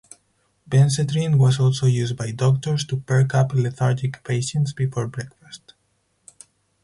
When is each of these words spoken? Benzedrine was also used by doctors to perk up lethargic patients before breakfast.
Benzedrine 0.67 1.37
was 1.37 1.59
also 1.59 1.85
used 1.85 2.17
by 2.17 2.31
doctors 2.31 2.83
to 2.87 2.97
perk 2.97 3.35
up 3.35 3.53
lethargic 3.53 4.23
patients 4.23 4.73
before 4.73 5.05
breakfast. 5.05 5.75